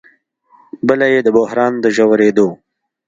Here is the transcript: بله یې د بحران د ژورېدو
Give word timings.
بله 0.87 1.05
یې 1.13 1.19
د 1.23 1.27
بحران 1.37 1.73
د 1.83 1.85
ژورېدو 1.95 2.47